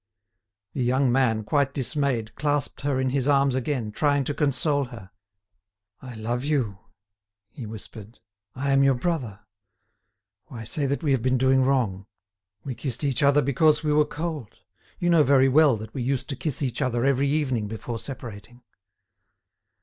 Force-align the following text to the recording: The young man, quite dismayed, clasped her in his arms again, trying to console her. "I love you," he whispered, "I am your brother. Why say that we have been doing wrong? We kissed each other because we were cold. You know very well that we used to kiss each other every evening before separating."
The 0.73 0.81
young 0.83 1.11
man, 1.11 1.43
quite 1.43 1.75
dismayed, 1.75 2.33
clasped 2.33 2.81
her 2.81 2.99
in 2.99 3.11
his 3.11 3.27
arms 3.27 3.53
again, 3.53 3.91
trying 3.91 4.23
to 4.23 4.33
console 4.33 4.85
her. 4.85 5.11
"I 6.01 6.15
love 6.15 6.43
you," 6.43 6.79
he 7.51 7.67
whispered, 7.67 8.19
"I 8.55 8.71
am 8.71 8.81
your 8.81 8.95
brother. 8.95 9.41
Why 10.47 10.63
say 10.63 10.87
that 10.87 11.03
we 11.03 11.11
have 11.11 11.21
been 11.21 11.37
doing 11.37 11.61
wrong? 11.61 12.07
We 12.63 12.73
kissed 12.73 13.03
each 13.03 13.21
other 13.21 13.43
because 13.43 13.83
we 13.83 13.93
were 13.93 14.05
cold. 14.05 14.57
You 14.97 15.11
know 15.11 15.21
very 15.21 15.47
well 15.47 15.77
that 15.77 15.93
we 15.93 16.01
used 16.01 16.27
to 16.29 16.35
kiss 16.35 16.63
each 16.63 16.81
other 16.81 17.05
every 17.05 17.29
evening 17.29 17.67
before 17.67 17.99
separating." 17.99 18.63